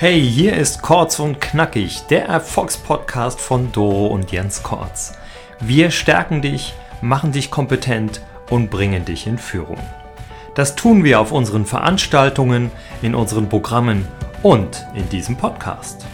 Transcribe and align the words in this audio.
Hey, 0.00 0.22
hier 0.22 0.56
ist 0.56 0.80
Kurz 0.80 1.18
und 1.18 1.40
Knackig, 1.40 2.02
der 2.08 2.26
Erfolgspodcast 2.26 3.40
von 3.40 3.72
Doro 3.72 4.06
und 4.06 4.30
Jens 4.30 4.62
Kortz. 4.62 5.14
Wir 5.58 5.90
stärken 5.90 6.40
dich, 6.40 6.72
machen 7.02 7.32
dich 7.32 7.50
kompetent 7.50 8.20
und 8.48 8.70
bringen 8.70 9.04
dich 9.04 9.26
in 9.26 9.38
Führung. 9.38 9.80
Das 10.54 10.76
tun 10.76 11.02
wir 11.02 11.18
auf 11.18 11.32
unseren 11.32 11.66
Veranstaltungen, 11.66 12.70
in 13.02 13.16
unseren 13.16 13.48
Programmen 13.48 14.06
und 14.44 14.86
in 14.94 15.08
diesem 15.08 15.34
Podcast. 15.34 16.06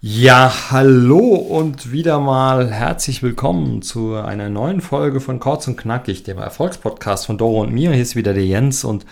Ja, 0.00 0.52
hallo 0.70 1.34
und 1.34 1.90
wieder 1.90 2.20
mal 2.20 2.70
herzlich 2.70 3.24
willkommen 3.24 3.82
zu 3.82 4.14
einer 4.14 4.50
neuen 4.50 4.80
Folge 4.80 5.20
von 5.20 5.40
Kurz 5.40 5.66
und 5.66 5.76
Knackig, 5.76 6.22
dem 6.22 6.38
Erfolgspodcast 6.38 7.26
von 7.26 7.38
Doro 7.38 7.62
und 7.62 7.72
mir. 7.72 7.90
Hier 7.90 8.02
ist 8.02 8.14
wieder 8.14 8.34
der 8.34 8.46
Jens 8.46 8.84
und 8.84 9.04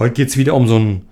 Heute 0.00 0.14
geht 0.14 0.30
es 0.30 0.38
wieder 0.38 0.54
um 0.54 0.66
so 0.66 0.78
ein 0.78 1.02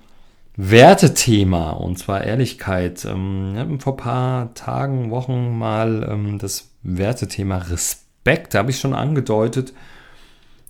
Wertethema 0.57 1.73
und 1.73 1.99
zwar 1.99 2.25
Ehrlichkeit. 2.25 3.05
Ähm, 3.05 3.53
wir 3.53 3.61
hatten 3.61 3.81
vor 3.81 3.93
ein 3.93 3.99
paar 3.99 4.55
Tagen, 4.55 5.11
Wochen 5.11 5.59
mal 5.59 6.09
ähm, 6.11 6.39
das 6.39 6.71
Wertethema 6.83 7.59
Respekt, 7.59 8.55
da 8.55 8.61
habe 8.61 8.71
ich 8.71 8.81
schon 8.81 8.95
angedeutet. 8.95 9.75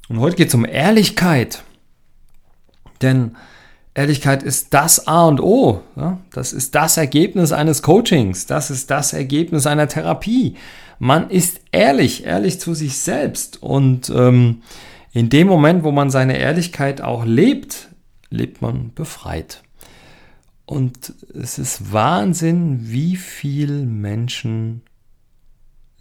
Und 0.09 0.19
heute 0.19 0.35
geht 0.35 0.49
es 0.49 0.55
um 0.55 0.65
Ehrlichkeit. 0.65 1.63
Denn 3.03 3.37
Ehrlichkeit 3.95 4.43
ist 4.43 4.75
das 4.75 5.07
A 5.07 5.27
und 5.27 5.41
O. 5.41 5.83
Das 6.33 6.53
ist 6.53 6.75
das 6.75 6.97
Ergebnis 6.97 7.53
eines 7.53 7.83
Coachings. 7.83 8.47
Das 8.47 8.73
ist 8.73 8.91
das 8.91 9.13
Ergebnis 9.13 9.65
einer 9.65 9.87
Therapie. 9.87 10.57
Man 10.99 11.30
ist 11.30 11.61
ehrlich, 11.71 12.25
ehrlich 12.25 12.59
zu 12.59 12.75
sich 12.75 12.99
selbst. 12.99 13.63
Und 13.63 14.11
ähm, 14.11 14.63
in 15.13 15.30
dem 15.30 15.47
Moment, 15.47 15.85
wo 15.85 15.93
man 15.93 16.11
seine 16.11 16.37
Ehrlichkeit 16.37 17.01
auch 17.01 17.25
lebt, 17.25 17.88
lebt 18.30 18.62
man 18.62 18.93
befreit. 18.95 19.62
Und 20.66 21.15
es 21.34 21.59
ist 21.59 21.93
Wahnsinn, 21.93 22.90
wie 22.90 23.16
viel 23.16 23.87
Menschen 23.87 24.82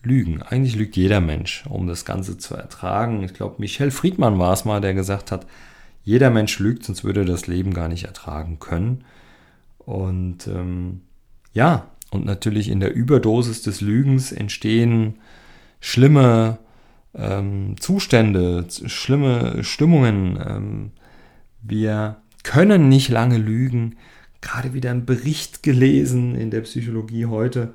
lügen. 0.04 0.42
Eigentlich 0.42 0.76
lügt 0.76 0.98
jeder 0.98 1.22
Mensch, 1.22 1.66
um 1.70 1.88
das 1.88 2.06
Ganze 2.06 2.38
zu 2.38 2.56
ertragen. 2.56 3.24
Ich 3.24 3.34
glaube, 3.34 3.56
Michel 3.60 3.92
Friedmann 3.92 4.40
war 4.40 4.54
es 4.54 4.66
mal, 4.66 4.82
der 4.82 4.94
gesagt 4.94 5.32
hat, 5.32 5.46
jeder 6.04 6.30
Mensch 6.30 6.60
lügt, 6.60 6.84
sonst 6.84 7.04
würde 7.04 7.22
er 7.22 7.26
das 7.26 7.48
Leben 7.48 7.74
gar 7.74 7.88
nicht 7.88 8.06
ertragen 8.06 8.60
können. 8.60 9.04
Und 9.78 10.48
ähm, 10.48 11.02
ja, 11.54 11.88
und 12.12 12.26
natürlich 12.26 12.70
in 12.70 12.80
der 12.80 12.94
Überdosis 12.94 13.62
des 13.62 13.82
Lügens 13.82 14.32
entstehen 14.32 15.20
schlimme 15.80 16.60
ähm, 17.14 17.76
Zustände, 17.80 18.66
schlimme 18.70 19.64
Stimmungen. 19.64 20.40
Ähm, 20.46 20.92
wir 21.62 22.22
können 22.44 22.90
nicht 22.90 23.10
lange 23.10 23.38
lügen. 23.38 23.98
Gerade 24.42 24.74
wieder 24.74 24.92
einen 24.92 25.06
Bericht 25.06 25.64
gelesen 25.64 26.36
in 26.36 26.52
der 26.52 26.62
Psychologie 26.62 27.26
heute, 27.26 27.74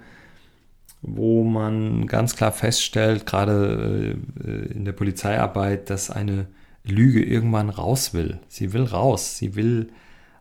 wo 1.02 1.44
man 1.44 2.06
ganz 2.06 2.36
klar 2.36 2.52
feststellt, 2.52 3.26
gerade 3.26 4.16
äh, 4.44 4.72
in 4.72 4.84
der 4.84 4.92
Polizeiarbeit, 4.92 5.90
dass 5.90 6.10
eine 6.10 6.46
Lüge 6.84 7.22
irgendwann 7.22 7.68
raus 7.68 8.14
will. 8.14 8.38
Sie 8.48 8.72
will 8.72 8.84
raus, 8.84 9.36
sie 9.38 9.56
will 9.56 9.90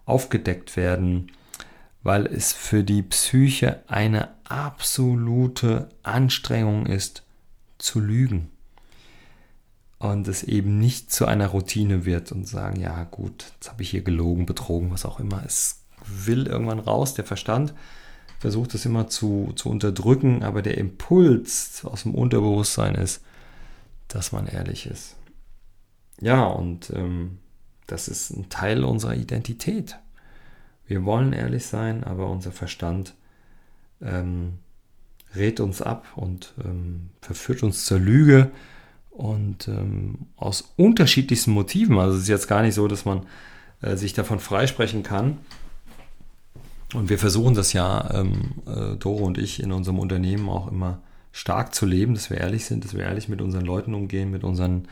aufgedeckt 0.05 0.77
werden, 0.77 1.31
weil 2.03 2.25
es 2.25 2.53
für 2.53 2.83
die 2.83 3.03
Psyche 3.03 3.81
eine 3.87 4.29
absolute 4.45 5.89
Anstrengung 6.03 6.85
ist, 6.85 7.23
zu 7.77 7.99
lügen 7.99 8.49
und 10.01 10.27
es 10.27 10.41
eben 10.41 10.79
nicht 10.79 11.11
zu 11.11 11.27
einer 11.27 11.49
Routine 11.49 12.05
wird 12.05 12.31
und 12.31 12.47
sagen, 12.47 12.79
ja 12.79 13.03
gut, 13.03 13.51
jetzt 13.53 13.69
habe 13.69 13.83
ich 13.83 13.91
hier 13.91 14.01
gelogen, 14.01 14.47
betrogen, 14.47 14.89
was 14.89 15.05
auch 15.05 15.19
immer. 15.19 15.43
Es 15.45 15.83
will 16.03 16.47
irgendwann 16.47 16.79
raus, 16.79 17.13
der 17.13 17.23
Verstand 17.23 17.75
versucht 18.39 18.73
es 18.73 18.83
immer 18.87 19.07
zu, 19.09 19.53
zu 19.55 19.69
unterdrücken, 19.69 20.41
aber 20.41 20.63
der 20.63 20.79
Impuls 20.79 21.85
aus 21.85 22.01
dem 22.01 22.15
Unterbewusstsein 22.15 22.95
ist, 22.95 23.21
dass 24.07 24.31
man 24.31 24.47
ehrlich 24.47 24.87
ist. 24.87 25.17
Ja, 26.19 26.45
und 26.45 26.91
ähm, 26.95 27.37
das 27.85 28.07
ist 28.07 28.31
ein 28.31 28.49
Teil 28.49 28.83
unserer 28.83 29.15
Identität. 29.15 29.99
Wir 30.87 31.05
wollen 31.05 31.31
ehrlich 31.31 31.67
sein, 31.67 32.03
aber 32.03 32.27
unser 32.27 32.51
Verstand 32.51 33.13
ähm, 34.01 34.53
rät 35.35 35.59
uns 35.59 35.83
ab 35.83 36.07
und 36.15 36.55
ähm, 36.65 37.11
verführt 37.21 37.61
uns 37.61 37.85
zur 37.85 37.99
Lüge 37.99 38.49
und 39.21 39.67
ähm, 39.67 40.15
aus 40.35 40.73
unterschiedlichsten 40.77 41.51
Motiven. 41.51 41.99
Also 41.99 42.17
es 42.17 42.23
ist 42.23 42.29
jetzt 42.29 42.47
gar 42.47 42.63
nicht 42.63 42.73
so, 42.73 42.87
dass 42.87 43.05
man 43.05 43.27
äh, 43.81 43.95
sich 43.95 44.13
davon 44.13 44.39
freisprechen 44.39 45.03
kann. 45.03 45.37
Und 46.95 47.09
wir 47.09 47.19
versuchen 47.19 47.53
das 47.53 47.71
ja, 47.71 48.09
ähm, 48.15 48.53
äh, 48.65 48.97
Doro 48.97 49.23
und 49.23 49.37
ich, 49.37 49.61
in 49.61 49.71
unserem 49.71 49.99
Unternehmen 49.99 50.49
auch 50.49 50.71
immer 50.71 51.01
stark 51.31 51.75
zu 51.75 51.85
leben, 51.85 52.15
dass 52.15 52.31
wir 52.31 52.37
ehrlich 52.37 52.65
sind, 52.65 52.83
dass 52.83 52.95
wir 52.95 53.03
ehrlich 53.03 53.29
mit 53.29 53.41
unseren 53.41 53.63
Leuten 53.63 53.93
umgehen, 53.93 54.31
mit 54.31 54.43
unseren 54.43 54.87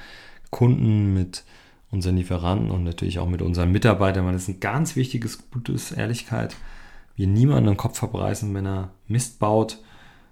Kunden, 0.51 1.13
mit 1.13 1.43
unseren 1.89 2.15
Lieferanten 2.15 2.69
und 2.69 2.83
natürlich 2.83 3.17
auch 3.17 3.27
mit 3.27 3.41
unseren 3.41 3.71
Mitarbeitern, 3.71 4.25
weil 4.25 4.33
das 4.33 4.43
ist 4.43 4.49
ein 4.49 4.59
ganz 4.59 4.95
wichtiges, 4.95 5.49
gutes 5.49 5.91
Ehrlichkeit. 5.91 6.55
Wir 7.15 7.25
niemanden 7.25 7.65
den 7.65 7.77
Kopf 7.77 7.97
verbreißen, 7.97 8.53
wenn 8.53 8.67
er 8.67 8.91
Mist 9.07 9.39
baut 9.39 9.79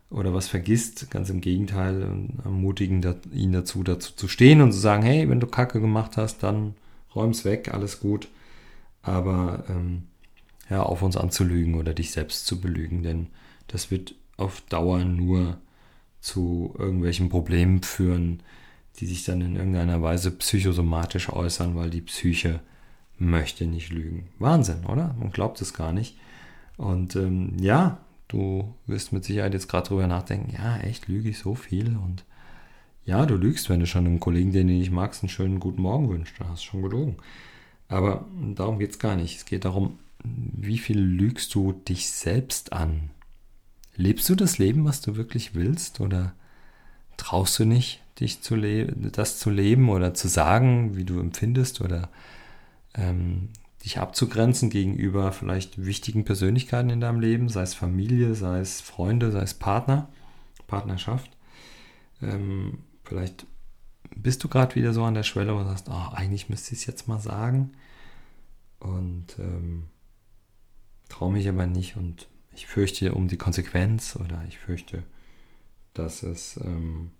oder 0.09 0.33
was 0.33 0.47
vergisst. 0.47 1.09
Ganz 1.11 1.29
im 1.29 1.41
Gegenteil, 1.41 2.01
ermutigen 2.43 3.03
ihn 3.31 3.51
dazu, 3.51 3.83
dazu 3.83 4.13
zu 4.15 4.27
stehen 4.27 4.61
und 4.61 4.71
zu 4.71 4.79
sagen, 4.79 5.03
hey, 5.03 5.29
wenn 5.29 5.39
du 5.39 5.47
Kacke 5.47 5.81
gemacht 5.81 6.17
hast, 6.17 6.43
dann 6.43 6.75
räum's 7.15 7.45
weg, 7.45 7.73
alles 7.73 7.99
gut. 7.99 8.27
Aber 9.01 9.63
ähm, 9.69 10.03
ja, 10.69 10.83
auf 10.83 11.01
uns 11.01 11.17
anzulügen 11.17 11.75
oder 11.75 11.93
dich 11.93 12.11
selbst 12.11 12.45
zu 12.45 12.59
belügen, 12.59 13.03
denn 13.03 13.27
das 13.67 13.91
wird 13.91 14.15
auf 14.37 14.61
Dauer 14.61 15.03
nur 15.03 15.57
zu 16.19 16.75
irgendwelchen 16.77 17.29
Problemen 17.29 17.83
führen, 17.83 18.41
die 18.99 19.05
sich 19.05 19.23
dann 19.23 19.41
in 19.41 19.55
irgendeiner 19.55 20.01
Weise 20.01 20.31
psychosomatisch 20.31 21.29
äußern, 21.29 21.75
weil 21.75 21.89
die 21.89 22.01
Psyche 22.01 22.59
möchte 23.17 23.65
nicht 23.65 23.91
lügen. 23.91 24.29
Wahnsinn, 24.39 24.85
oder? 24.85 25.15
Man 25.19 25.31
glaubt 25.31 25.61
es 25.61 25.73
gar 25.73 25.91
nicht. 25.91 26.17
Und 26.77 27.15
ähm, 27.15 27.53
ja, 27.59 27.99
Du 28.27 28.75
wirst 28.85 29.13
mit 29.13 29.23
Sicherheit 29.23 29.53
jetzt 29.53 29.69
gerade 29.69 29.87
drüber 29.87 30.07
nachdenken, 30.07 30.53
ja, 30.53 30.77
echt, 30.79 31.07
lüge 31.07 31.29
ich 31.29 31.39
so 31.39 31.55
viel? 31.55 31.95
Und 31.95 32.25
ja, 33.05 33.25
du 33.25 33.35
lügst, 33.35 33.69
wenn 33.69 33.79
du 33.79 33.87
schon 33.87 34.05
einem 34.05 34.19
Kollegen, 34.19 34.51
den 34.51 34.67
du 34.67 34.73
nicht 34.73 34.91
magst, 34.91 35.23
einen 35.23 35.29
schönen 35.29 35.59
guten 35.59 35.81
Morgen 35.81 36.09
wünschst. 36.09 36.35
Da 36.39 36.49
hast 36.49 36.63
du 36.63 36.67
schon 36.67 36.81
gelogen. 36.81 37.17
Aber 37.87 38.25
darum 38.55 38.79
geht 38.79 38.91
es 38.91 38.99
gar 38.99 39.15
nicht. 39.15 39.37
Es 39.37 39.45
geht 39.45 39.63
darum, 39.63 39.97
wie 40.23 40.77
viel 40.77 40.99
lügst 40.99 41.55
du 41.55 41.71
dich 41.71 42.09
selbst 42.09 42.73
an? 42.73 43.11
Lebst 43.95 44.27
du 44.27 44.35
das 44.35 44.57
Leben, 44.57 44.83
was 44.83 45.01
du 45.01 45.15
wirklich 45.15 45.55
willst? 45.55 46.01
Oder 46.01 46.33
traust 47.15 47.57
du 47.59 47.65
nicht, 47.65 48.03
dich 48.19 48.41
zu 48.41 48.57
das 48.57 49.39
zu 49.39 49.49
leben 49.49 49.89
oder 49.89 50.13
zu 50.13 50.27
sagen, 50.27 50.97
wie 50.97 51.05
du 51.05 51.19
empfindest? 51.19 51.79
Oder 51.79 52.09
ähm, 52.93 53.49
dich 53.83 53.99
abzugrenzen 53.99 54.69
gegenüber 54.69 55.31
vielleicht 55.31 55.85
wichtigen 55.85 56.25
Persönlichkeiten 56.25 56.89
in 56.89 56.99
deinem 56.99 57.19
Leben, 57.19 57.49
sei 57.49 57.61
es 57.61 57.73
Familie, 57.73 58.35
sei 58.35 58.59
es 58.59 58.81
Freunde, 58.81 59.31
sei 59.31 59.41
es 59.41 59.53
Partner, 59.53 60.09
Partnerschaft. 60.65 61.31
Ähm, 62.21 62.79
vielleicht 63.03 63.45
bist 64.15 64.43
du 64.43 64.47
gerade 64.47 64.75
wieder 64.75 64.93
so 64.93 65.03
an 65.03 65.13
der 65.13 65.23
Schwelle 65.23 65.53
und 65.53 65.65
sagst, 65.65 65.89
oh, 65.89 66.11
eigentlich 66.13 66.49
müsste 66.49 66.73
ich 66.73 66.81
es 66.81 66.85
jetzt 66.87 67.07
mal 67.07 67.19
sagen. 67.19 67.71
Und 68.79 69.37
ähm, 69.39 69.85
traue 71.09 71.31
mich 71.31 71.47
aber 71.47 71.65
nicht 71.65 71.95
und 71.97 72.27
ich 72.53 72.67
fürchte 72.67 73.13
um 73.13 73.27
die 73.27 73.37
Konsequenz 73.37 74.15
oder 74.15 74.43
ich 74.47 74.57
fürchte, 74.57 75.03
dass 75.93 76.23
es 76.23 76.57
ähm, 76.63 77.11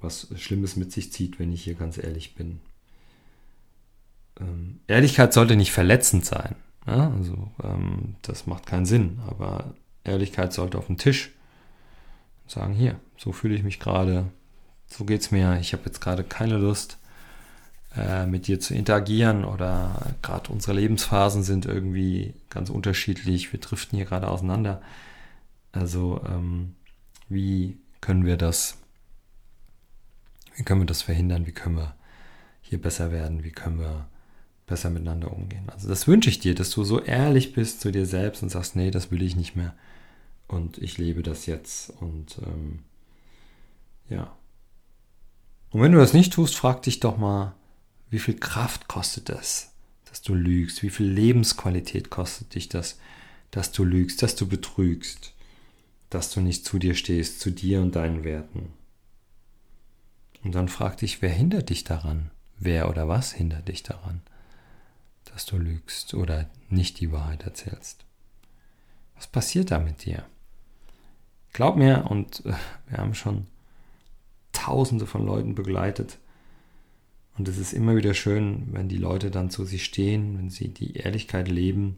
was 0.00 0.28
Schlimmes 0.36 0.76
mit 0.76 0.92
sich 0.92 1.12
zieht, 1.12 1.38
wenn 1.38 1.52
ich 1.52 1.64
hier 1.64 1.74
ganz 1.74 1.98
ehrlich 1.98 2.34
bin 2.34 2.60
ähm, 4.40 4.80
Ehrlichkeit 4.86 5.32
sollte 5.32 5.56
nicht 5.56 5.72
verletzend 5.72 6.24
sein. 6.24 6.54
Ja? 6.86 7.12
Also 7.16 7.50
ähm, 7.62 8.16
das 8.22 8.46
macht 8.46 8.66
keinen 8.66 8.86
Sinn. 8.86 9.20
Aber 9.28 9.74
Ehrlichkeit 10.04 10.52
sollte 10.52 10.78
auf 10.78 10.86
den 10.86 10.98
Tisch 10.98 11.32
sagen, 12.46 12.74
hier, 12.74 13.00
so 13.16 13.32
fühle 13.32 13.54
ich 13.54 13.62
mich 13.62 13.80
gerade, 13.80 14.26
so 14.86 15.04
geht 15.04 15.22
es 15.22 15.30
mir, 15.30 15.58
ich 15.60 15.72
habe 15.72 15.84
jetzt 15.86 16.00
gerade 16.00 16.24
keine 16.24 16.58
Lust, 16.58 16.98
äh, 17.96 18.26
mit 18.26 18.46
dir 18.46 18.60
zu 18.60 18.74
interagieren 18.74 19.44
oder 19.44 20.14
gerade 20.20 20.50
unsere 20.52 20.76
Lebensphasen 20.76 21.42
sind 21.42 21.64
irgendwie 21.64 22.34
ganz 22.50 22.68
unterschiedlich, 22.68 23.52
wir 23.52 23.60
driften 23.60 23.96
hier 23.96 24.04
gerade 24.06 24.28
auseinander. 24.28 24.82
Also 25.72 26.20
ähm, 26.28 26.74
wie 27.28 27.78
können 28.00 28.26
wir 28.26 28.36
das, 28.36 28.78
wie 30.56 30.64
können 30.64 30.82
wir 30.82 30.86
das 30.86 31.02
verhindern, 31.02 31.46
wie 31.46 31.52
können 31.52 31.76
wir 31.76 31.94
hier 32.60 32.80
besser 32.80 33.10
werden, 33.10 33.44
wie 33.44 33.52
können 33.52 33.78
wir 33.78 34.06
besser 34.66 34.90
miteinander 34.90 35.32
umgehen. 35.32 35.68
Also 35.68 35.88
das 35.88 36.06
wünsche 36.06 36.30
ich 36.30 36.38
dir, 36.38 36.54
dass 36.54 36.70
du 36.70 36.84
so 36.84 37.00
ehrlich 37.00 37.52
bist 37.52 37.80
zu 37.80 37.90
dir 37.90 38.06
selbst 38.06 38.42
und 38.42 38.48
sagst, 38.48 38.76
nee, 38.76 38.90
das 38.90 39.10
will 39.10 39.22
ich 39.22 39.36
nicht 39.36 39.56
mehr 39.56 39.74
und 40.48 40.78
ich 40.78 40.98
lebe 40.98 41.22
das 41.22 41.46
jetzt 41.46 41.90
und 42.00 42.38
ähm, 42.46 42.80
ja. 44.08 44.36
Und 45.70 45.80
wenn 45.82 45.92
du 45.92 45.98
das 45.98 46.12
nicht 46.12 46.32
tust, 46.32 46.56
frag 46.56 46.82
dich 46.82 47.00
doch 47.00 47.16
mal, 47.16 47.54
Wie 48.10 48.20
viel 48.20 48.38
Kraft 48.38 48.86
kostet 48.86 49.28
das, 49.28 49.72
dass 50.04 50.22
du 50.22 50.34
lügst? 50.34 50.84
Wie 50.84 50.90
viel 50.90 51.08
Lebensqualität 51.08 52.10
kostet 52.10 52.54
dich 52.54 52.68
das, 52.68 52.98
dass 53.50 53.72
du 53.72 53.82
lügst, 53.82 54.22
dass 54.22 54.36
du 54.36 54.46
betrügst, 54.46 55.34
dass 56.10 56.30
du 56.30 56.40
nicht 56.40 56.64
zu 56.64 56.78
dir 56.78 56.94
stehst, 56.94 57.40
zu 57.40 57.50
dir 57.50 57.80
und 57.80 57.96
deinen 57.96 58.22
Werten? 58.22 58.72
Und 60.44 60.54
dann 60.54 60.68
frag 60.68 60.98
dich, 60.98 61.22
wer 61.22 61.30
hindert 61.30 61.70
dich 61.70 61.82
daran? 61.82 62.30
Wer 62.56 62.88
oder 62.88 63.08
was 63.08 63.32
hindert 63.32 63.66
dich 63.66 63.82
daran, 63.82 64.20
dass 65.34 65.46
du 65.46 65.58
lügst 65.58 66.14
oder 66.14 66.48
nicht 66.70 67.00
die 67.00 67.10
Wahrheit 67.10 67.42
erzählst? 67.42 68.04
Was 69.16 69.26
passiert 69.26 69.72
da 69.72 69.80
mit 69.80 70.04
dir? 70.04 70.24
Glaub 71.52 71.76
mir, 71.76 72.06
und 72.08 72.46
äh, 72.46 72.52
wir 72.88 72.98
haben 72.98 73.14
schon 73.14 73.46
tausende 74.52 75.06
von 75.06 75.26
Leuten 75.26 75.54
begleitet. 75.54 76.18
Und 77.36 77.48
es 77.48 77.58
ist 77.58 77.72
immer 77.72 77.96
wieder 77.96 78.14
schön, 78.14 78.68
wenn 78.70 78.88
die 78.88 78.96
Leute 78.96 79.32
dann 79.32 79.50
zu 79.50 79.64
sich 79.64 79.84
stehen, 79.84 80.38
wenn 80.38 80.50
sie 80.50 80.68
die 80.68 80.94
Ehrlichkeit 80.94 81.48
leben, 81.48 81.96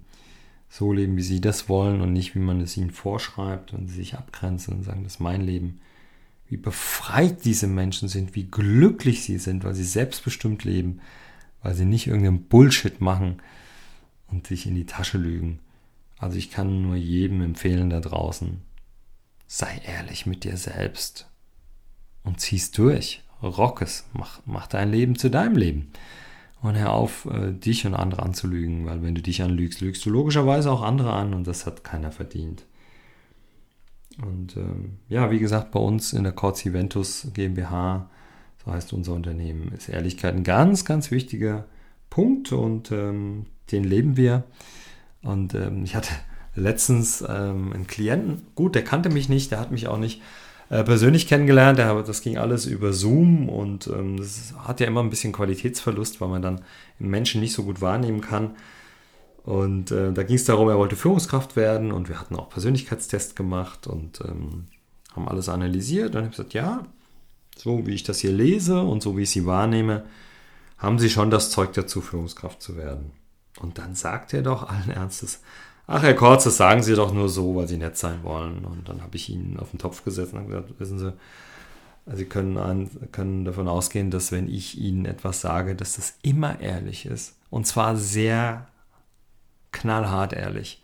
so 0.70 0.92
leben, 0.92 1.16
wie 1.16 1.22
sie 1.22 1.42
das 1.42 1.68
wollen 1.68 2.00
und 2.00 2.14
nicht, 2.14 2.34
wie 2.34 2.40
man 2.40 2.60
es 2.62 2.76
ihnen 2.76 2.90
vorschreibt 2.90 3.74
und 3.74 3.88
sie 3.88 3.96
sich 3.96 4.14
abgrenzen 4.14 4.74
und 4.74 4.82
sagen, 4.82 5.04
das 5.04 5.14
ist 5.14 5.20
mein 5.20 5.42
Leben. 5.42 5.80
Wie 6.48 6.56
befreit 6.56 7.44
diese 7.44 7.66
Menschen 7.66 8.08
sind, 8.08 8.34
wie 8.34 8.44
glücklich 8.44 9.24
sie 9.24 9.38
sind, 9.38 9.62
weil 9.62 9.74
sie 9.74 9.84
selbstbestimmt 9.84 10.64
leben, 10.64 11.00
weil 11.66 11.74
sie 11.74 11.84
nicht 11.84 12.06
irgendeinen 12.06 12.44
Bullshit 12.44 13.00
machen 13.00 13.42
und 14.28 14.46
sich 14.46 14.68
in 14.68 14.76
die 14.76 14.86
Tasche 14.86 15.18
lügen. 15.18 15.58
Also 16.16 16.38
ich 16.38 16.52
kann 16.52 16.80
nur 16.80 16.94
jedem 16.94 17.42
empfehlen 17.42 17.90
da 17.90 17.98
draußen, 17.98 18.62
sei 19.48 19.80
ehrlich 19.84 20.26
mit 20.26 20.44
dir 20.44 20.56
selbst 20.58 21.28
und 22.22 22.40
zieh's 22.40 22.70
durch. 22.70 23.24
Rock 23.42 23.82
es, 23.82 24.04
mach, 24.12 24.42
mach 24.46 24.68
dein 24.68 24.92
Leben 24.92 25.18
zu 25.18 25.28
deinem 25.28 25.56
Leben. 25.56 25.90
Und 26.62 26.76
hör 26.76 26.92
auf, 26.92 27.26
äh, 27.26 27.52
dich 27.52 27.84
und 27.84 27.94
andere 27.94 28.22
anzulügen, 28.22 28.86
weil 28.86 29.02
wenn 29.02 29.16
du 29.16 29.22
dich 29.22 29.42
anlügst, 29.42 29.80
lügst 29.80 30.06
du 30.06 30.10
logischerweise 30.10 30.70
auch 30.70 30.82
andere 30.82 31.14
an 31.14 31.34
und 31.34 31.48
das 31.48 31.66
hat 31.66 31.82
keiner 31.82 32.12
verdient. 32.12 32.64
Und 34.22 34.56
ähm, 34.56 34.98
ja, 35.08 35.32
wie 35.32 35.40
gesagt, 35.40 35.72
bei 35.72 35.80
uns 35.80 36.12
in 36.12 36.22
der 36.22 36.32
Corts 36.32 36.64
Eventus 36.64 37.26
GmbH, 37.34 38.08
so 38.66 38.72
heißt 38.72 38.92
unser 38.92 39.12
Unternehmen, 39.12 39.72
ist 39.72 39.88
Ehrlichkeit 39.88 40.34
ein 40.34 40.44
ganz, 40.44 40.84
ganz 40.84 41.10
wichtiger 41.10 41.64
Punkt 42.10 42.52
und 42.52 42.90
ähm, 42.90 43.46
den 43.70 43.84
leben 43.84 44.16
wir. 44.16 44.44
Und 45.22 45.54
ähm, 45.54 45.84
ich 45.84 45.94
hatte 45.94 46.10
letztens 46.54 47.22
ähm, 47.22 47.72
einen 47.72 47.86
Klienten, 47.86 48.42
gut, 48.54 48.74
der 48.74 48.84
kannte 48.84 49.08
mich 49.08 49.28
nicht, 49.28 49.52
der 49.52 49.60
hat 49.60 49.70
mich 49.70 49.86
auch 49.86 49.98
nicht 49.98 50.20
äh, 50.68 50.82
persönlich 50.82 51.28
kennengelernt, 51.28 51.78
der, 51.78 52.02
das 52.02 52.22
ging 52.22 52.38
alles 52.38 52.66
über 52.66 52.92
Zoom 52.92 53.48
und 53.48 53.86
ähm, 53.86 54.16
das 54.16 54.54
hat 54.58 54.80
ja 54.80 54.86
immer 54.86 55.02
ein 55.02 55.10
bisschen 55.10 55.32
Qualitätsverlust, 55.32 56.20
weil 56.20 56.28
man 56.28 56.42
dann 56.42 56.62
Menschen 56.98 57.40
nicht 57.40 57.52
so 57.52 57.62
gut 57.62 57.80
wahrnehmen 57.80 58.20
kann. 58.20 58.56
Und 59.44 59.92
äh, 59.92 60.12
da 60.12 60.24
ging 60.24 60.34
es 60.34 60.44
darum, 60.44 60.68
er 60.68 60.78
wollte 60.78 60.96
Führungskraft 60.96 61.54
werden 61.54 61.92
und 61.92 62.08
wir 62.08 62.18
hatten 62.18 62.34
auch 62.34 62.48
Persönlichkeitstest 62.48 63.36
gemacht 63.36 63.86
und 63.86 64.20
ähm, 64.22 64.64
haben 65.14 65.28
alles 65.28 65.48
analysiert. 65.48 66.16
Und 66.16 66.22
ich 66.22 66.26
habe 66.26 66.30
gesagt, 66.30 66.54
ja, 66.54 66.84
so 67.56 67.86
wie 67.86 67.94
ich 67.94 68.04
das 68.04 68.20
hier 68.20 68.32
lese 68.32 68.80
und 68.80 69.02
so 69.02 69.16
wie 69.16 69.22
ich 69.22 69.30
sie 69.30 69.46
wahrnehme, 69.46 70.04
haben 70.78 70.98
sie 70.98 71.10
schon 71.10 71.30
das 71.30 71.50
Zeug 71.50 71.72
dazu, 71.72 72.00
Führungskraft 72.00 72.62
zu 72.62 72.76
werden. 72.76 73.12
Und 73.60 73.78
dann 73.78 73.94
sagt 73.94 74.34
er 74.34 74.42
doch 74.42 74.68
allen 74.68 74.90
Ernstes, 74.90 75.40
ach 75.86 76.02
Herr 76.02 76.14
Kortz, 76.14 76.44
das 76.44 76.58
sagen 76.58 76.82
Sie 76.82 76.94
doch 76.94 77.12
nur 77.12 77.28
so, 77.28 77.56
weil 77.56 77.68
Sie 77.68 77.78
nett 77.78 77.96
sein 77.96 78.22
wollen. 78.22 78.64
Und 78.64 78.88
dann 78.88 79.02
habe 79.02 79.16
ich 79.16 79.30
ihn 79.30 79.56
auf 79.58 79.70
den 79.70 79.78
Topf 79.78 80.04
gesetzt 80.04 80.34
und 80.34 80.46
gesagt, 80.46 80.78
wissen 80.78 80.98
Sie, 80.98 81.12
Sie 82.14 82.26
können, 82.26 82.58
an, 82.58 82.90
können 83.10 83.44
davon 83.44 83.66
ausgehen, 83.66 84.10
dass 84.10 84.30
wenn 84.30 84.48
ich 84.48 84.78
Ihnen 84.78 85.06
etwas 85.06 85.40
sage, 85.40 85.74
dass 85.74 85.96
das 85.96 86.14
immer 86.22 86.60
ehrlich 86.60 87.06
ist. 87.06 87.34
Und 87.50 87.66
zwar 87.66 87.96
sehr 87.96 88.68
knallhart 89.72 90.32
ehrlich. 90.32 90.82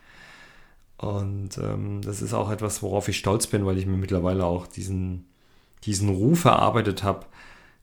Und 0.97 1.59
ähm, 1.59 2.01
das 2.03 2.23
ist 2.23 2.33
auch 2.33 2.51
etwas, 2.51 2.83
worauf 2.83 3.09
ich 3.09 3.19
stolz 3.19 3.47
bin, 3.47 3.67
weil 3.67 3.79
ich 3.79 3.87
mir 3.87 3.97
mittlerweile 3.97 4.45
auch 4.45 4.67
diesen, 4.67 5.27
diesen 5.84 6.08
Ruf 6.08 6.44
erarbeitet 6.44 7.02
habe, 7.02 7.26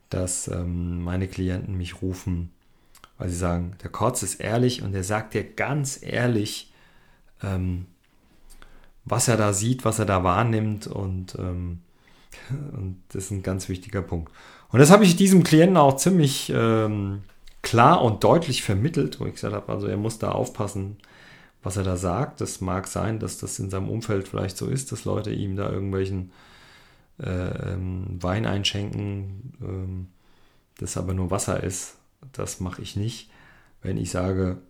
dass 0.10 0.48
ähm, 0.48 1.04
meine 1.04 1.28
Klienten 1.28 1.78
mich 1.78 2.02
rufen, 2.02 2.52
weil 3.18 3.30
sie 3.30 3.36
sagen, 3.36 3.76
der 3.84 3.90
Kotz 3.90 4.24
ist 4.24 4.36
ehrlich 4.36 4.82
und 4.82 4.96
er 4.96 5.04
sagt 5.04 5.34
dir 5.34 5.44
ganz 5.44 6.00
ehrlich, 6.02 6.72
ähm, 7.44 7.86
was 9.06 9.28
er 9.28 9.38
da 9.38 9.54
sieht, 9.54 9.86
was 9.86 10.00
er 10.00 10.06
da 10.06 10.24
wahrnimmt 10.24 10.88
und, 10.88 11.36
ähm, 11.38 11.80
und 12.50 13.02
das 13.10 13.26
ist 13.26 13.32
ein 13.32 13.44
ganz 13.44 13.70
wichtiger 13.70 14.02
Punkt. 14.02 14.32
Und 14.72 14.80
das 14.80 14.92
habe 14.92 15.04
ich 15.04 15.16
diesem 15.16 15.44
Klienten 15.44 15.78
auch 15.78 15.98
ziemlich 15.98 16.52
ähm, 16.56 17.24
klar 17.62 18.04
und 18.04 18.24
deutlich 18.24 18.64
vermittelt, 18.64 19.20
wo 19.20 19.26
ich 19.26 19.34
gesagt 19.34 19.54
habe, 19.54 19.72
also 19.72 19.88
er 19.88 19.98
muss 19.98 20.20
da 20.20 20.32
aufpassen, 20.32 20.98
was 21.64 21.78
er 21.78 21.84
da 21.84 21.98
sagt. 21.98 22.40
Das 22.40 22.62
mag 22.62 22.88
sein, 22.88 23.20
dass 23.20 23.38
das 23.38 23.60
in 23.60 23.70
seinem 23.70 23.90
Umfeld 23.90 24.28
vielleicht 24.28 24.58
so 24.58 24.68
ist, 24.68 24.92
dass 24.92 25.06
Leute 25.06 25.32
ihm 25.32 25.56
da 25.56 25.70
irgendwelchen 25.70 26.32
äh, 27.20 27.74
ähm, 27.74 28.22
Wein 28.22 28.46
einschenken, 28.46 29.54
ähm, 29.62 30.08
das 30.78 30.98
aber 30.98 31.14
nur 31.14 31.32
Wasser 31.32 31.62
ist 31.64 32.00
das 32.32 32.60
mache 32.60 32.82
ich 32.82 32.96
nicht. 32.96 33.30
Wenn 33.82 33.98
ich 33.98 34.12
sage, 34.12 34.62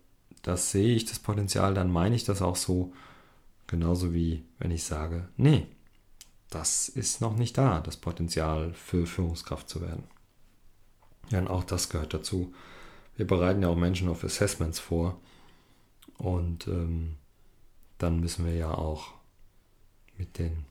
das 0.41 0.71
sehe 0.71 0.95
ich, 0.95 1.05
das 1.05 1.19
Potenzial, 1.19 1.73
dann 1.73 1.91
meine 1.91 2.15
ich 2.15 2.23
das 2.23 2.41
auch 2.41 2.55
so. 2.55 2.93
Genauso 3.67 4.13
wie 4.13 4.43
wenn 4.57 4.71
ich 4.71 4.83
sage, 4.83 5.29
nee, 5.37 5.67
das 6.49 6.89
ist 6.89 7.21
noch 7.21 7.35
nicht 7.35 7.57
da, 7.57 7.81
das 7.81 7.97
Potenzial 7.97 8.73
für 8.73 9.05
Führungskraft 9.05 9.69
zu 9.69 9.81
werden. 9.81 10.03
Ja, 11.29 11.39
und 11.39 11.47
auch 11.47 11.63
das 11.63 11.89
gehört 11.89 12.13
dazu. 12.13 12.53
Wir 13.15 13.27
bereiten 13.27 13.61
ja 13.61 13.67
auch 13.67 13.75
Menschen 13.75 14.09
auf 14.09 14.23
Assessments 14.23 14.79
vor. 14.79 15.19
Und 16.17 16.67
ähm, 16.67 17.17
dann 17.99 18.19
müssen 18.19 18.45
wir 18.45 18.55
ja 18.55 18.73
auch 18.73 19.13
mit 20.17 20.39
den 20.39 20.65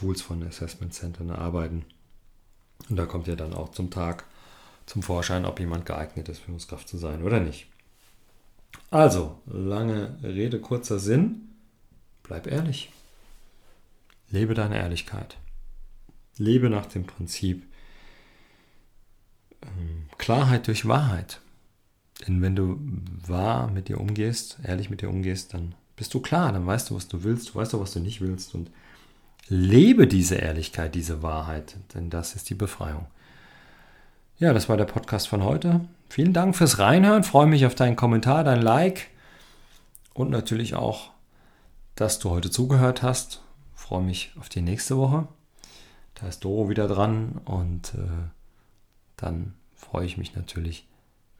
Tools 0.00 0.22
von 0.22 0.42
Assessment 0.42 0.94
Centern 0.94 1.30
arbeiten. 1.30 1.84
Und 2.88 2.96
da 2.96 3.04
kommt 3.04 3.26
ja 3.26 3.36
dann 3.36 3.52
auch 3.52 3.70
zum 3.70 3.90
Tag, 3.90 4.24
zum 4.86 5.02
Vorschein, 5.02 5.44
ob 5.44 5.60
jemand 5.60 5.84
geeignet 5.84 6.28
ist, 6.30 6.40
Führungskraft 6.40 6.88
zu 6.88 6.96
sein 6.96 7.22
oder 7.22 7.38
nicht. 7.38 7.66
Also, 8.90 9.38
lange 9.46 10.16
Rede, 10.22 10.58
kurzer 10.58 10.98
Sinn. 10.98 11.50
Bleib 12.22 12.46
ehrlich. 12.46 12.90
Lebe 14.30 14.54
deine 14.54 14.78
Ehrlichkeit. 14.78 15.36
Lebe 16.38 16.70
nach 16.70 16.86
dem 16.86 17.04
Prinzip 17.04 17.66
ähm, 19.62 20.08
Klarheit 20.16 20.66
durch 20.66 20.88
Wahrheit. 20.88 21.40
Denn 22.26 22.40
wenn 22.40 22.56
du 22.56 22.80
wahr 23.26 23.70
mit 23.70 23.88
dir 23.88 24.00
umgehst, 24.00 24.58
ehrlich 24.64 24.88
mit 24.88 25.02
dir 25.02 25.10
umgehst, 25.10 25.52
dann 25.52 25.74
bist 25.96 26.14
du 26.14 26.20
klar, 26.20 26.52
dann 26.52 26.66
weißt 26.66 26.88
du, 26.88 26.96
was 26.96 27.06
du 27.06 27.22
willst, 27.22 27.50
du 27.50 27.54
weißt 27.56 27.74
auch, 27.74 27.80
was 27.80 27.92
du 27.92 28.00
nicht 28.00 28.22
willst 28.22 28.54
und 28.54 28.70
lebe 29.48 30.06
diese 30.06 30.36
Ehrlichkeit, 30.36 30.94
diese 30.94 31.22
Wahrheit, 31.22 31.76
denn 31.94 32.10
das 32.10 32.34
ist 32.34 32.50
die 32.50 32.54
Befreiung. 32.54 33.06
Ja, 34.38 34.52
das 34.52 34.68
war 34.68 34.76
der 34.76 34.86
Podcast 34.86 35.28
von 35.28 35.44
heute. 35.44 35.80
Vielen 36.08 36.32
Dank 36.32 36.56
fürs 36.56 36.78
Reinhören. 36.78 37.24
Freue 37.24 37.46
mich 37.46 37.66
auf 37.66 37.74
deinen 37.74 37.96
Kommentar, 37.96 38.42
dein 38.42 38.62
Like 38.62 39.08
und 40.14 40.30
natürlich 40.30 40.74
auch, 40.74 41.10
dass 41.94 42.18
du 42.18 42.30
heute 42.30 42.50
zugehört 42.50 43.02
hast. 43.02 43.42
Freue 43.74 44.02
mich 44.02 44.32
auf 44.38 44.48
die 44.48 44.62
nächste 44.62 44.96
Woche. 44.96 45.28
Da 46.14 46.26
ist 46.26 46.44
Doro 46.44 46.68
wieder 46.68 46.88
dran 46.88 47.40
und 47.44 47.94
äh, 47.94 48.28
dann 49.16 49.54
freue 49.74 50.06
ich 50.06 50.16
mich 50.16 50.34
natürlich, 50.34 50.86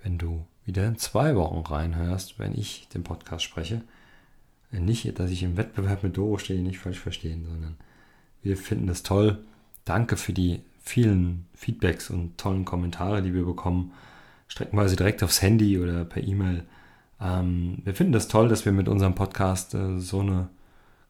wenn 0.03 0.19
du 0.19 0.47
wieder 0.65 0.87
in 0.87 0.99
zwei 0.99 1.37
Wochen 1.37 1.59
reinhörst, 1.59 2.39
wenn 2.39 2.57
ich 2.57 2.89
den 2.89 3.03
Podcast 3.03 3.45
spreche. 3.45 3.83
Nicht, 4.71 5.19
dass 5.19 5.31
ich 5.31 5.43
im 5.43 5.57
Wettbewerb 5.57 6.03
mit 6.03 6.17
Doro 6.17 6.39
stehe, 6.39 6.63
nicht 6.63 6.79
falsch 6.79 7.01
verstehen, 7.01 7.45
sondern 7.45 7.77
wir 8.43 8.57
finden 8.57 8.89
es 8.89 9.03
toll. 9.03 9.39
Danke 9.85 10.17
für 10.17 10.33
die 10.33 10.61
vielen 10.83 11.47
Feedbacks 11.55 12.11
und 12.11 12.39
tollen 12.39 12.65
Kommentare, 12.65 13.23
die 13.23 13.35
wir 13.35 13.45
bekommen, 13.45 13.93
streckenweise 14.49 14.97
direkt 14.97 15.23
aufs 15.23 15.43
Handy 15.43 15.79
oder 15.79 16.05
per 16.05 16.23
E-Mail. 16.23 16.65
Ähm, 17.21 17.79
wir 17.85 17.95
finden 17.95 18.13
das 18.13 18.29
toll, 18.29 18.49
dass 18.49 18.65
wir 18.65 18.73
mit 18.73 18.89
unserem 18.89 19.15
Podcast 19.15 19.75
äh, 19.75 19.99
so 19.99 20.21
eine 20.21 20.49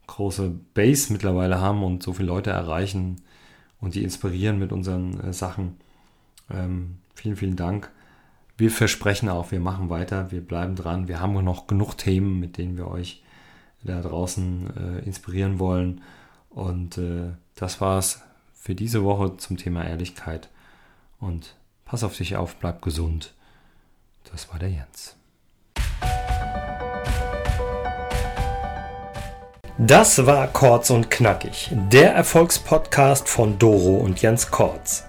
große 0.07 0.53
Base 0.75 1.13
mittlerweile 1.13 1.61
haben 1.61 1.83
und 1.83 2.03
so 2.03 2.13
viele 2.13 2.29
Leute 2.29 2.51
erreichen 2.51 3.23
und 3.81 3.95
die 3.95 4.03
inspirieren 4.03 4.59
mit 4.59 4.73
unseren 4.73 5.21
äh, 5.21 5.33
Sachen. 5.33 5.77
Ähm, 6.51 6.99
vielen, 7.15 7.37
vielen 7.37 7.57
Dank. 7.57 7.91
Wir 8.57 8.71
versprechen 8.71 9.29
auch, 9.29 9.53
wir 9.53 9.61
machen 9.61 9.89
weiter, 9.89 10.33
wir 10.33 10.43
bleiben 10.43 10.75
dran. 10.77 11.09
Wir 11.09 11.21
haben 11.21 11.33
noch 11.45 11.67
genug 11.67 11.95
Themen, 11.95 12.41
mit 12.41 12.59
denen 12.59 12.77
wir 12.77 12.89
euch 12.89 13.23
da 13.83 14.03
draußen 14.03 14.71
äh, 14.77 15.07
inspirieren 15.07 15.59
wollen. 15.59 16.03
Und 16.50 16.99
äh, 16.99 17.30
das 17.54 17.80
war's 17.80 18.21
für 18.54 18.75
diese 18.75 19.02
Woche 19.04 19.38
zum 19.38 19.57
Thema 19.57 19.87
Ehrlichkeit. 19.87 20.50
Und 21.19 21.57
pass 21.85 22.04
auf 22.04 22.16
dich 22.16 22.37
auf, 22.37 22.57
bleib 22.57 22.83
gesund. 22.83 23.33
Das 24.30 24.50
war 24.50 24.59
der 24.59 24.71
Jens. 24.71 25.16
Das 29.78 30.26
war 30.26 30.47
Kortz 30.49 30.90
und 30.90 31.11
Knackig, 31.11 31.71
der 31.90 32.12
Erfolgspodcast 32.12 33.30
von 33.30 33.59
Doro 33.59 33.97
und 33.97 34.21
Jens 34.21 34.50
Kortz. 34.50 35.04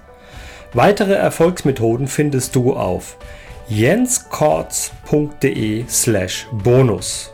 Weitere 0.74 1.12
Erfolgsmethoden 1.12 2.08
findest 2.08 2.56
du 2.56 2.78
auf 2.78 3.18
jenskortz.de 3.68 5.86
slash 5.90 6.48
bonus. 6.54 7.34